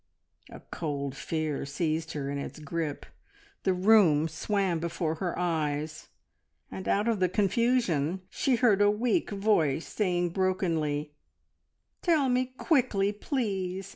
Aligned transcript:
A 0.49 0.61
cold 0.71 1.15
fear 1.15 1.63
seized 1.63 2.13
her 2.13 2.31
in 2.31 2.39
its 2.39 2.57
grip, 2.57 3.05
the 3.61 3.71
room 3.75 4.27
swam 4.27 4.79
before 4.79 5.13
her 5.21 5.37
eyes, 5.37 6.07
and 6.71 6.87
out 6.87 7.07
of 7.07 7.19
the 7.19 7.29
confusion 7.29 8.21
she 8.31 8.55
heard 8.55 8.81
a 8.81 8.89
weak 8.89 9.29
voice 9.29 9.85
saying 9.87 10.29
brokenly, 10.31 11.13
"Tell 12.01 12.29
me 12.29 12.45
quickly, 12.57 13.11
please! 13.13 13.89